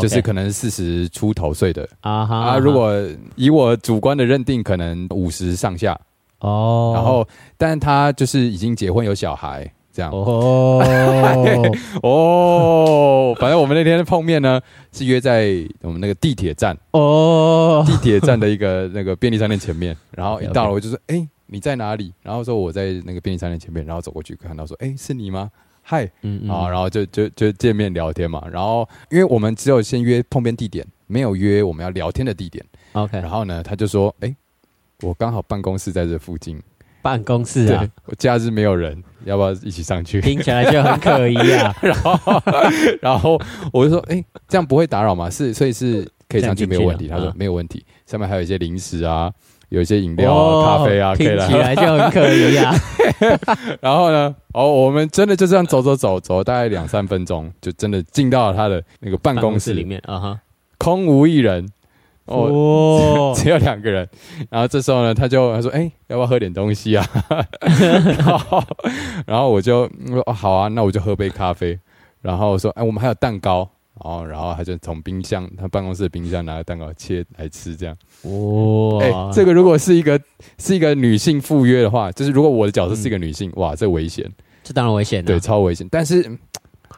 [0.00, 2.58] 就是可能四十出头岁的啊哈啊。
[2.58, 2.92] 如果
[3.36, 5.98] 以我主观的认定，可能五十上下。
[6.40, 10.80] 哦，然后，但他就是已经结婚有小孩，这样哦，
[12.02, 13.34] 哦。
[13.40, 14.60] 反正我们那天碰面呢，
[14.92, 19.96] 是约在我们那个地铁站，哦， 地铁站的一个那个便利商店前面。
[20.12, 25.50] 然后一到了，我就说：“哎、你在哪里？”然后说我在那个便利商店前面，然后走过去看到说：“哎、是你吗？”
[25.82, 28.46] 嗨，嗯啊，然后就就就见面聊天嘛。
[28.52, 32.62] 然后因为我们只有先约碰面地点，没有约我们要聊天的地点。
[32.92, 34.36] OK，然后呢，他就说：“哎、
[35.00, 36.62] 我刚好办公室在这附近，
[37.00, 41.74] 办公室啊，我假日没有人，要不要一起上去？”听起来就很可疑啊。
[41.80, 42.42] 然后
[43.00, 43.40] 然后
[43.72, 45.30] 我就说：“哎、这样不会打扰吗？
[45.30, 49.32] 是，所以是可以上去没有问题。”他说了嗯：“没有问题，上面还有一些零食啊，
[49.68, 51.74] 有一些饮料咖啡啊，可以听起来。
[51.74, 52.74] 就很可疑啊。
[53.80, 60.40] 然后呢，哦，我们真的就这样走走走走，大概两三分钟，就真的进到了他的那个办办公室里，面啊哈，
[60.78, 61.68] 空无一人。
[62.26, 64.06] 哦，哦， 只有两个人。
[64.50, 67.06] 然后这时候呢，他就他说：“哎、要不要喝点东西啊？”
[68.18, 68.62] 然后，
[69.26, 71.78] 然后我就我说：“哦，好啊，那我就喝杯咖啡。”
[72.20, 73.66] 然后我说：“哎、我们还有蛋糕。”
[74.04, 77.96] 然后，然后他就从冰箱，他办公室的冰箱拿个蛋糕切来吃，这样。
[78.22, 80.20] 哇，哎、这个如果是一个
[80.58, 84.30] 是一个女性赴约的话，就是如果我的角色是一个女性，哇，这危险，
[84.62, 85.86] 这当然危险了，对，超危险。
[85.90, 86.38] 但是，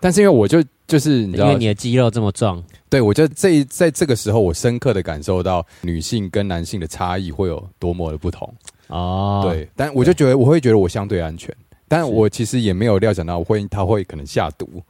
[0.00, 8.52] 但是因为我就就是你知道因为，你的肌肉这么壮，对我觉得这在这个时候，我深刻的感受到女性跟男性的差异会有多么的不同。
[8.88, 11.54] 哦，，对，但我就觉得我会觉得我相对安全，
[11.86, 14.82] 但我其实也没有料想到我会他会可能下毒。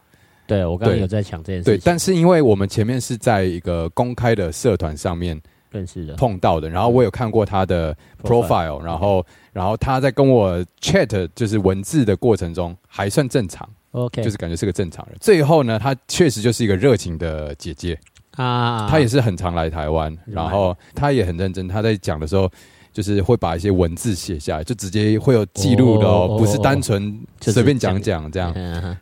[0.50, 6.14] 对我刚刚有在想这件对事，情，但是因为我们前面是在一个公开的社团上面认识的。
[6.14, 15.16] 碰到的，然后我有看过他的 profile，然后然后他在跟我 chat 就是文字的过程中还算正常，OK，就是感觉是个正常人。
[15.20, 17.96] 最后呢，他确实就是一个热情的姐姐，
[18.32, 22.50] 啊，她也是很常来台湾，然后她也很认真，她在讲的时候。
[22.92, 28.52] 就是会把一些文字写下来，就直接会有记录的哦，哦不是单纯随便讲讲这样。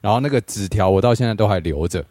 [0.01, 2.05] 然后那个纸条我到现在都还留着，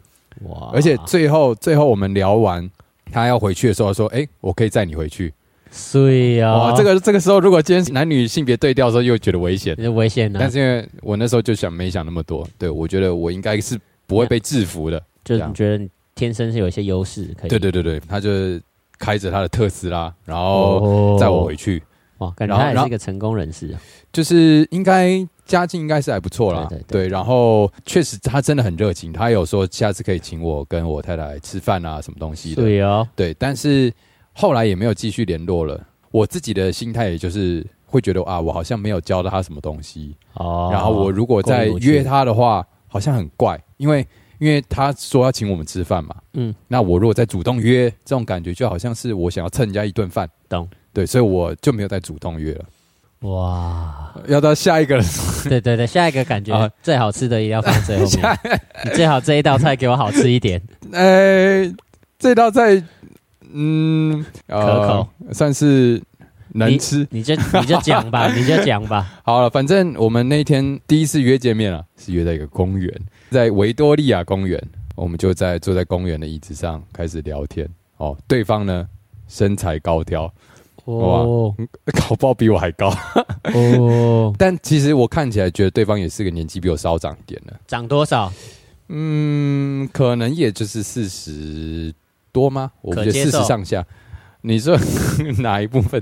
[0.44, 2.70] 哇，而且最后最后我们聊完，
[3.12, 5.34] 他要回去的时候说：“哎、我可以载你回去。
[5.70, 9.76] 所以啊，哇，这个这个时候如果今天男女性别对调的时候，又觉得危险。
[9.80, 15.02] 是危险的但，是因为我那时候就想没想那么多，对我觉得我应该是不会被制服的。
[15.26, 18.62] 就是你觉得天生是有一些优势，可以对对对对，他就是
[18.98, 21.82] 开着他的特斯拉，然后哦载我回去，
[22.20, 23.80] 哇，感觉他也是一个成功人士啊，
[24.12, 26.66] 就是应该家境应该是还不错啦。
[26.70, 32.62] 对对对然后确实他真的很热情，他有说下次可以请我跟我太太吃饭啊，什么东西的。
[32.62, 33.94] 对哦，对，但是
[34.34, 35.80] 后来也没有继续联络了。
[36.10, 40.16] 我自己的心态也就是会觉得啊，我好像没有教到他什么东西。
[40.34, 44.08] 哦，然后我如果再约他的话，好像很怪，因为
[44.39, 46.15] 因为他说要请我们吃饭嘛。
[46.34, 50.30] 嗯，那我如果再主动约，这种感觉就好像是我想要蹭人家一顿饭。
[50.50, 52.65] 懂，对，所以我就没有再主动约了。
[53.21, 55.04] 哇，要到下一个了，
[55.50, 56.69] 对对对，下一个感觉啊。
[56.84, 58.39] 最好吃的也要放最后面，
[58.86, 61.65] 你最好这一道菜给我好吃一点，呃，
[62.19, 62.82] 这道菜，
[63.52, 66.00] 嗯，呃可口，算是
[66.50, 67.08] 能吃。
[67.10, 72.93] 你就你就讲吧，你就讲吧，好了，反正我们那天第一次约见面啊，是约在一个公园，
[73.30, 74.62] 在维多利亚公园，
[74.96, 77.68] 我们就在坐在公园的椅子上开始聊天。
[77.98, 78.88] 哦，对方呢
[79.28, 80.32] 身材高挑，
[80.86, 81.54] 哦
[82.10, 82.94] 搞不好比我还高，
[83.56, 88.32] 哦， 但其实我看起来觉得对方也是个年纪比我稍长一点的，长多少？
[88.90, 91.94] 嗯，可能也就是四十
[92.32, 92.72] 多吗？
[92.82, 93.86] 我不觉得四十上下。
[94.42, 94.78] 你说
[95.42, 96.02] 哪一部分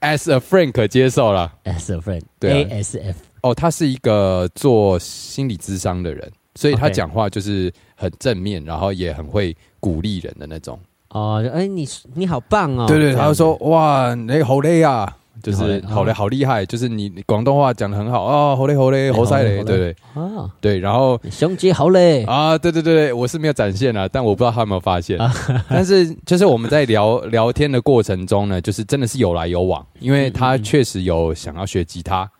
[0.00, 1.50] ？As a friend 可接受了。
[1.64, 10.78] as a friend，对啊 ASF，哦，他是一个做心理咨商的人，所以他讲话就是很正面，然后也很会鼓励人的那种。
[11.10, 19.96] 哦，就哎，你你好棒哦，对对，他就说哇，你好累啊，就是好累好厉害，就是你你广东话讲的很好啊，好累好累，哎好塞嘞，对对。
[20.14, 25.18] 啊，对，然后你胸肌好嘞，啊，对对对对，我是没有展现啊，但我不知道他有没有发现。
[25.18, 25.32] 啊。
[25.68, 32.30] 但是就是我们在聊聊天的过程中呢，就是真的是有来有往，因为他确实有想要学吉他，啊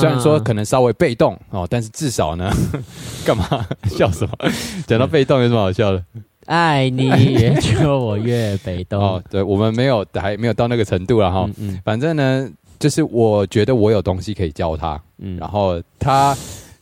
[0.00, 2.50] 虽然说可能稍微被动哦，但是至少呢，
[3.24, 3.46] 干嘛
[3.86, 4.32] 笑什么？
[4.86, 6.02] 讲到被动有什么好笑的？
[6.46, 11.44] 爱你越久我越被动 哦，对我们没有还没有到那个程度了哈。
[11.46, 16.36] 嗯嗯反正呢，就是我觉得我有东西可以教他，嗯然后他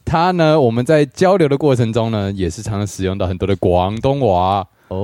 [0.04, 4.96] 他呢，我们在交流的过程中呢，也是常常使用到很多的广东话哦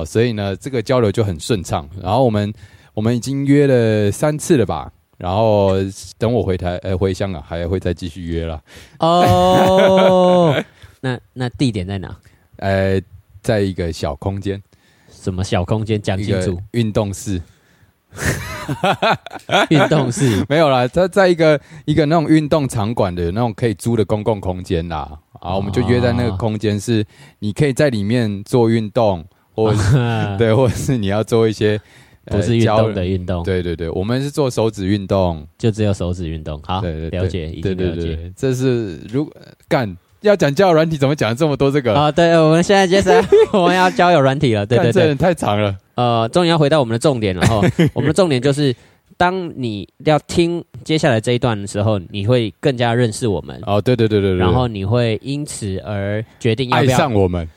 [0.00, 1.86] 哦，所以呢，这个交流就很顺畅。
[2.02, 2.50] 然后我们
[2.94, 5.72] 我们已经约了三次了吧，然后
[6.16, 8.62] 等我回台呃回香港，还会再继续约啦。
[9.00, 10.64] 哦，
[11.02, 12.16] 那那地点在哪？
[12.56, 12.98] 呃，
[13.42, 14.62] 在一个小空间，
[15.10, 16.00] 什么小空间？
[16.00, 16.58] 讲清楚。
[16.70, 17.42] 运动室。
[19.68, 27.04] 运动室 没有啦，在在一个一个那种运动场馆的那种可以租的公共空间啦，啊，我们就约在那个空间，是
[27.40, 29.74] 你可以在里面做运动，或
[30.38, 31.78] 对，或者是你要做一些
[32.30, 33.42] 不是运动的运动。
[33.42, 36.60] 对对对，我们是做手指运动，就只有手指运动。
[36.64, 38.32] 好，对对了解，已经了解。
[38.36, 39.30] 这是如
[39.68, 42.10] 干要讲交友软体，怎么讲这么多这个啊？
[42.10, 44.66] 对，我们现在接着 我们要交友软体了。
[44.66, 45.76] 对对对，太长了。
[45.94, 47.60] 呃，终于要回到我们的重点了哈。
[47.94, 48.74] 我们的重点就是，
[49.16, 53.60] 当你要听接下来这一段的时候，你会更加认识我们。
[53.66, 54.38] 哦，对对对对对。
[54.38, 57.48] 然后你会因此而决定要不要爱上我们。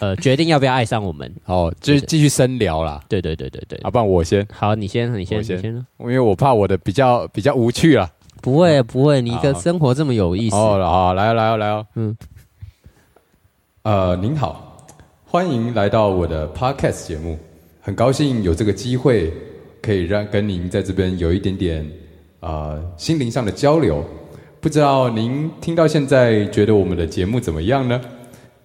[0.00, 1.32] 呃，决定要不要爱上我们。
[1.46, 3.00] 哦，就是继续深聊啦。
[3.08, 3.78] 对对对对对。
[3.82, 4.46] 好，不然我先。
[4.52, 5.86] 好，你先，你先，你先。
[5.98, 8.10] 因为我怕我的比较比较无趣啊。
[8.42, 10.56] 不会不会，你的生活这么有意思。
[10.56, 11.86] 哦，好，来来哦来哦。
[11.94, 12.16] 嗯。
[13.82, 14.86] 呃，您好，
[15.24, 17.38] 欢迎来到我的 podcast 节目。
[17.82, 19.32] 很高兴有这个机会，
[19.82, 21.86] 可以让跟您在这边有一点点
[22.40, 24.04] 啊心灵上的交流。
[24.60, 27.98] 不知道您听到现在觉得我们的节目怎么样呢？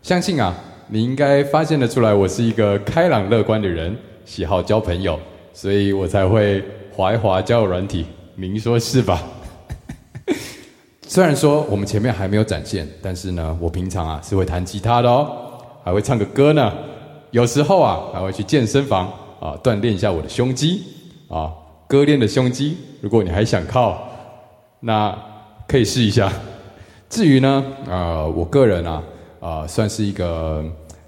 [0.02, 0.54] 相信啊，
[0.88, 5.20] 你应该发现得出来，我是一个开朗乐观的人，喜好交朋友，
[5.52, 8.06] 所以我才会滑一滑交友软体。
[8.36, 9.20] 您说是吧？
[11.08, 16.72] 虽然说我们前面还没有展现，但是呢，我平常啊是会弹吉他的哦，还会唱个歌呢。
[17.32, 20.84] 有时候啊，还会去健身房啊锻炼一下我的胸肌
[21.28, 21.52] 啊，
[21.88, 22.78] 割裂的胸肌。
[23.02, 24.08] 如果你还想靠，
[24.82, 25.18] 那
[25.68, 26.32] 可以试一下。
[27.10, 29.02] 至于呢，啊，我个人啊，
[29.46, 30.66] 啊，算是一个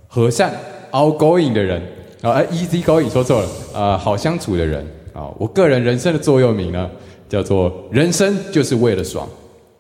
[0.08, 0.54] 和善、
[0.91, 1.82] outgoing 的人
[2.21, 5.28] 啊，easy going 说错了啊，好相处的人啊。
[5.39, 6.88] 我个人人生的座右铭呢，
[7.28, 9.28] 叫做“人生就是为了爽”。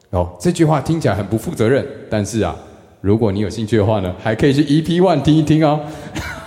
[0.09, 2.55] 哦，这句话听起来很不负责任，但是啊，
[2.99, 5.79] 如果你有兴趣的话呢，还可以去 EP One 听一听哦。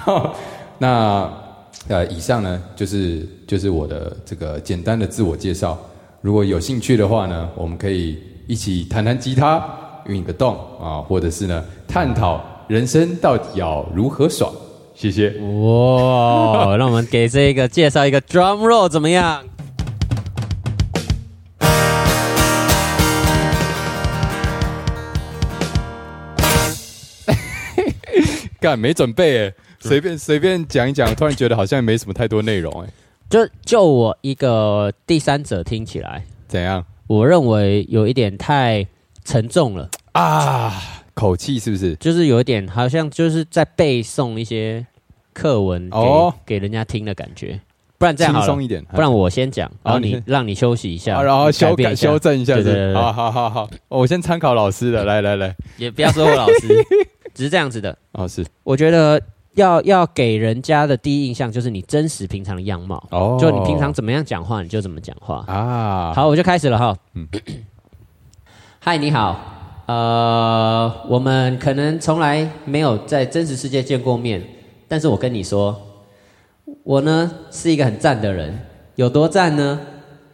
[0.78, 1.32] 那
[1.86, 5.78] 呃，以上呢就是就是我的这个简单的自我介绍。
[6.22, 8.18] 如果有興趣的話呢，我們可以
[8.48, 9.64] 一起彈彈吉他，
[10.06, 14.50] 運個動啊，或者是呢探讨人生到底要如何爽。
[14.94, 15.30] 谢谢。
[15.38, 19.42] 哇，让我們給這個介绍一个 drum roll，怎么样？
[28.60, 32.88] 干没准备哎，随便随便讲一讲，突然觉得好像没什么太多内容，哎，
[33.30, 36.84] 就就我一个第三者听起来怎样？
[37.06, 38.86] 我认为有一点太
[39.30, 39.88] 沉重了。
[40.10, 40.72] 啊，
[41.14, 41.94] 口气是不是？
[41.96, 44.84] 就是有一点好像就是在背诵一些
[45.32, 47.60] 课文哦，给人家听的感觉。
[47.96, 56.84] 不然这样轻松一点，不然我先讲，然后你让你休息一下，然后修改修正一下，對對對，好好好好，我先参考老师的，来来来，也不要说我老师，
[57.32, 57.96] 只是这样子的。
[58.12, 59.20] 哦，是，我觉得。
[59.54, 63.04] 要要给人家的第一印象就是你真实平常的样貌。
[63.10, 65.44] 哦，就你平常怎么样讲话，你就怎么讲话。
[65.48, 66.12] 啊。
[66.14, 66.96] 好，我就开始了哈。
[67.14, 67.26] 嗯，
[68.82, 69.38] 嗨，你好，
[69.84, 74.42] 呃，我们可能从来没有在真实世界见过面，
[74.88, 75.78] 但是我跟你说，
[76.82, 78.58] 我呢是一个很赞的人，
[78.94, 79.78] 有多赞呢？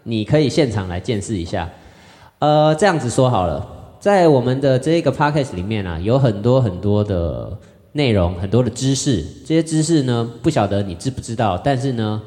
[0.04, 1.68] 你可以现场来见识一下。
[2.38, 3.66] 呃，这样子说好了，
[3.98, 7.58] 在我们的这个 podcast 里面啊，有很多很多的。
[7.92, 11.58] 内容很多的知识，这些知识呢，不晓得你知不知道。
[11.64, 12.20] 但是呢，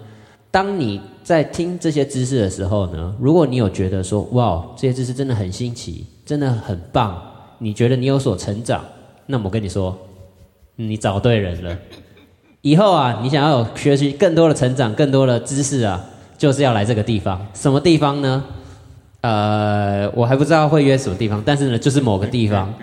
[0.52, 7.22] 当你在听这些知识的时候呢，如果你有觉得说，哇，这些知识真的很新奇，真的很棒，
[7.60, 8.84] 你觉得你有所成长，
[9.28, 9.96] 那么我跟你说，
[10.76, 11.78] 你找对人了。
[12.62, 16.04] 以后啊，你想要有学习更多的成长，更多的知识啊，
[16.38, 17.46] 就是要来这个地方。
[17.54, 18.44] 什么地方呢？
[19.22, 22.74] 呃，我还不知道会约什么地方，但是呢，就是某个地方。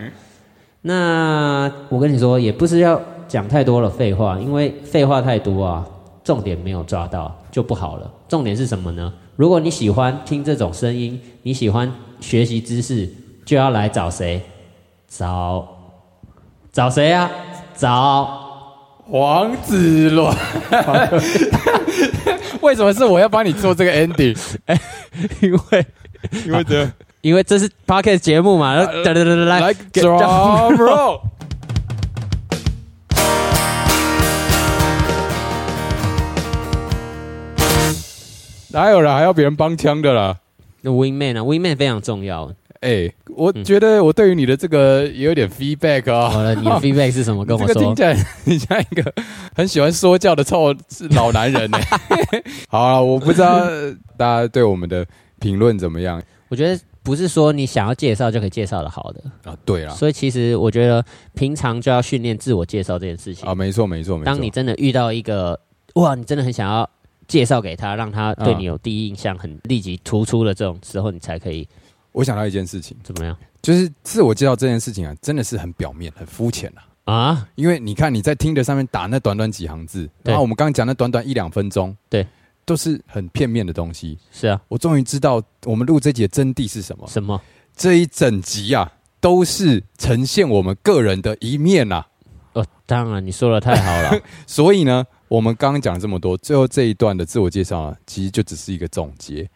[0.82, 5.86] 那我跟你说，也不是要讲太多的废话，因为废话太多啊，
[6.22, 8.12] 重点没有抓到就不好了。
[8.28, 9.10] 重点是什么呢？
[9.34, 11.90] 如果你喜欢听这种声音，你喜欢
[12.20, 13.08] 学习知识，
[13.46, 14.42] 就要来找谁？
[15.08, 15.66] 找
[16.70, 17.30] 找谁啊？
[17.74, 18.28] 找
[19.08, 20.30] 黄子伦。
[22.60, 24.36] 为什么是我要帮你做这个 ending？
[24.66, 24.78] 哎，
[25.40, 25.86] 因为
[26.44, 26.90] 因為這。
[27.22, 31.20] 因为这是 podcast 节目嘛，來來來來來，drum roll，
[38.76, 40.38] 哪有啦，还要别人帮腔的啦？
[40.82, 42.52] 那 wingman 啊，wingman 非常重要。
[42.80, 46.28] 哎，我觉得我对于你的这个也有点 feedback 啊。
[46.28, 47.42] 好了，你的 feedback 是什么？
[47.42, 47.72] 跟我说。
[47.72, 48.14] 这个听起来
[48.44, 49.12] 你像一个
[49.54, 50.74] 很喜欢说教的臭
[51.12, 51.78] 老男人呢。
[52.68, 53.60] 好了，我不知道
[54.18, 55.06] 大家对我们的。
[55.38, 59.54] 评论怎么样我觉得不是说你想要介绍就可以介绍的好的，啊？
[59.66, 61.04] 对啊，所以其实我觉得
[61.34, 63.54] 平常就要训练自我介绍这件事情啊，。
[63.54, 64.24] 没错没错没错。
[64.24, 65.60] 当你真的遇到一个
[65.96, 66.88] 哇，你真的很想要
[67.26, 71.66] 介绍给他，让他对嗯你有第一印象很立即突出的这种时候，你才可以
[72.12, 77.12] 我想到一件事情，怎么样就是自我介绍这件事情啊，真的是很表面、很肤浅啊。
[77.12, 77.48] 啊？
[77.54, 82.26] 因为你看你在听的上面打那短短几行字，然后我们刚刚讲那短短一两分钟，对，
[82.64, 84.18] 都是很片面的东西。
[84.32, 87.06] 是啊，我终于知道我们录这集的真谛是什么。
[87.08, 87.40] 什么？
[87.76, 92.06] 这一整集啊，都是呈现我们个人的一面啊。
[92.54, 99.48] 哦，当然你说的太好了， 所以呢，我们刚刚讲了这么多，最后这一段的自我介绍啊，其实就只是一个总结。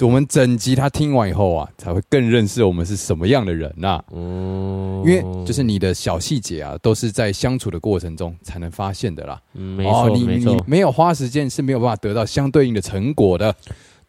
[0.00, 9.38] 我们整集他听完以后啊，才会更认识我们是什么样的人呐、嗯，因为就是你的小细节啊，都是在相处的过程中才能发现的啦。
[9.52, 13.54] 嗯，没错、哦你没错你，没有花时间是没有办法得到相对应的成果的。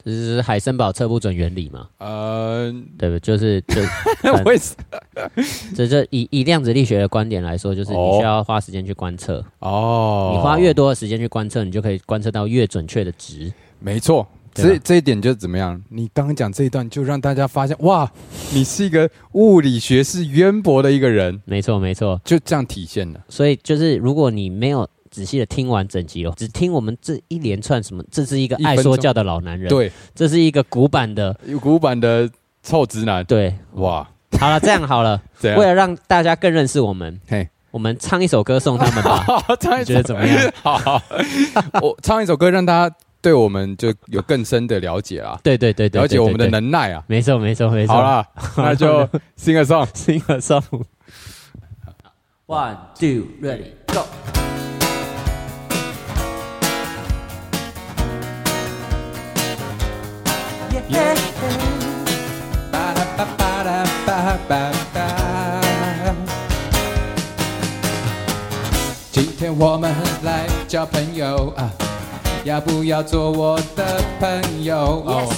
[0.03, 1.87] 这是海森堡测不准原理嘛？
[1.99, 3.19] 呃，对不？
[3.19, 3.81] 就是就
[4.45, 4.75] 为什
[5.75, 13.51] 这这以以量子力学的观点来说，就是你哦需要花时间去观测，哦，你花越多的时间去观测，你就可以观测到越准确的值。
[13.79, 15.81] 没错，这这一点就怎么样？
[15.89, 18.11] 你刚刚讲这一段，就让大家发现哇，
[18.53, 22.19] 你是一个物理学是渊博的一个人，没错，没错。
[22.25, 23.19] 就这样体现了。
[23.29, 32.27] 所以就是，如果你没有仔细的听完整集哦，只听我们这一连串什么，这是一个爱说教的老男人，，对，这是一个古板的，有古板的
[32.63, 33.53] 臭直男，对。
[33.73, 34.09] 哇，
[34.39, 40.51] 好了，这样好了， 这为了让大家更认识我们，嘿，我们唱一首歌送他们吧， 好，唱你一觉得怎么样？
[40.63, 41.01] 好 好，
[41.81, 47.03] 我唱一首歌，让大家对我们就有更深的了解啦，对对对对，了解我们的能耐啊。
[47.07, 47.93] 没错没错没错。
[47.93, 49.01] 好啦，那就
[49.37, 49.85] sing a song。
[49.93, 50.63] ，sing a song。
[52.47, 54.40] One two ready go。
[69.11, 71.69] 今天我们来交朋友啊，
[72.43, 75.03] 要不要做我的朋友？
[75.05, 75.35] 哦 Yes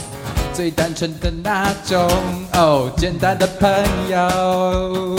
[0.54, 2.08] 最单纯的那种
[2.54, 3.70] 哦，简单的朋
[4.10, 5.18] 友。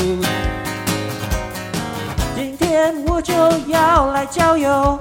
[2.37, 3.35] 今天我就
[3.69, 4.99] 要来交友，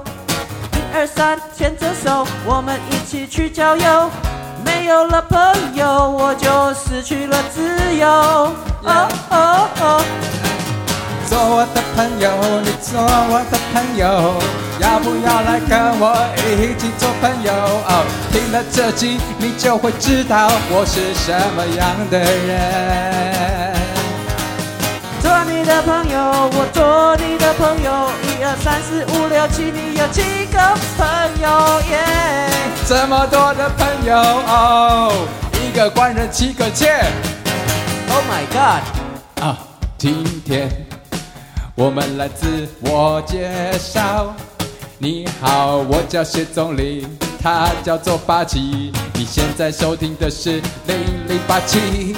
[0.72, 4.10] 一二三，牵着手，我们一起去郊游。
[4.64, 5.38] 没有了朋
[5.74, 8.08] 友，我就失去了自由。
[8.08, 10.04] 哦哦哦，
[11.26, 12.30] 做我的朋友，
[12.62, 14.34] 你做我的朋友，
[14.78, 17.52] 要不要来跟我一起做朋友？
[17.52, 23.43] 哦，听了这集，你就会知道我是什么样的人。
[25.74, 26.18] 的朋友，
[26.52, 28.08] 我做你的朋友。
[28.22, 30.58] 一二三四五六七，你有七个
[30.96, 31.04] 朋
[31.42, 32.48] 友耶。
[32.86, 37.04] 这么多的朋友哦，一个官人七个妾
[38.08, 39.42] Oh my god！
[39.42, 39.58] 啊！
[39.98, 40.70] 今天
[41.74, 44.32] 我们来自我介绍。
[44.98, 47.04] 你好，我叫谢总理，
[47.42, 48.92] 他叫做八七。
[49.14, 50.96] 你现在收听的是零
[51.26, 52.14] 零八七。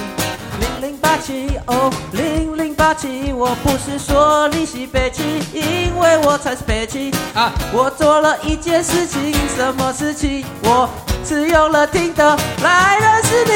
[0.59, 2.36] 零零八七哦，零
[2.77, 7.11] 零八七，我不是说你是北七，因为我才是北七。
[7.33, 10.45] 啊，我做了一件事情，什么事情？
[10.61, 10.87] 我
[11.25, 13.51] 只用了听的来认识你。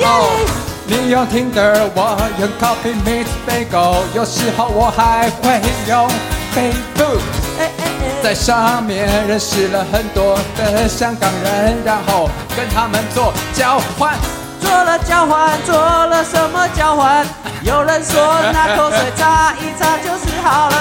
[0.00, 0.46] 耶哦，
[0.86, 6.06] 你用 Tinder，我用 Coffee Meets Bagel，有时候我还会用
[6.54, 7.20] Facebook，
[8.22, 14.14] 在上面认识了很多的香港人，然后跟他们做交换。
[14.60, 17.26] 做了交换，做了什么交换？
[17.62, 20.76] 有人说那口水擦一擦就是好了。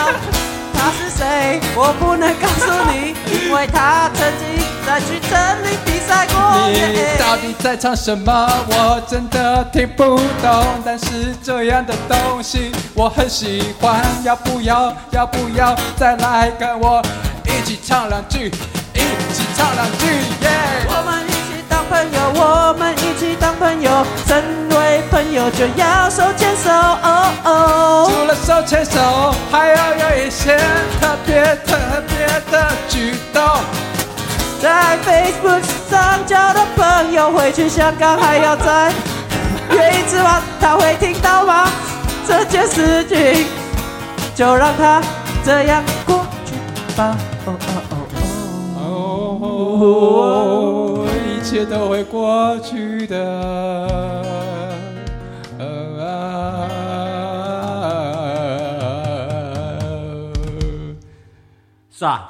[0.73, 1.59] 他是谁？
[1.75, 6.37] 我不能告诉你，因为他曾经在去城里比赛过。
[6.69, 8.47] 你到底在唱什么？
[8.69, 10.65] 我真的听不懂。
[10.85, 14.93] 但是这样的东西我很喜欢，要不要？
[15.11, 17.01] 要不要再来跟我
[17.45, 18.51] 一起唱两句？
[18.93, 18.99] 一
[19.33, 20.05] 起唱两句，
[20.41, 20.49] 耶、
[20.87, 21.26] 我们
[21.89, 24.37] 朋友，我们一起当朋友，成
[24.69, 26.69] 为朋友就要手牵手。
[26.71, 30.57] 哦哦，除了手牵手，还要有一些
[31.01, 31.77] 特别特
[32.07, 33.43] 别的举动。
[34.61, 38.91] 在 Facebook 上交的朋友，回去香港还要再
[39.71, 40.41] 约一次吗？
[40.59, 41.67] 他会听到吗？
[42.27, 43.47] 这件事情
[44.35, 45.01] 就让他
[45.45, 46.53] 这样过去
[46.95, 47.17] 吧。
[47.45, 47.57] 哦哦
[47.89, 47.91] 哦
[48.79, 48.81] 哦。
[51.47, 53.15] 哦，一切都会过去的。
[61.89, 62.27] 耍。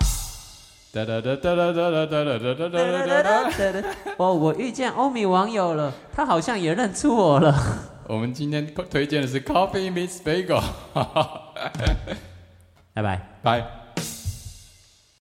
[0.93, 3.89] 哒哒哒哒哒哒哒哒哒哒哒哒哒。
[4.18, 7.55] 哦，我遇见欧米网友了，他好像也认出我了。
[8.05, 10.61] 我们今天推荐的是 Coffee Meets Bagel。
[12.93, 13.65] 拜拜，拜。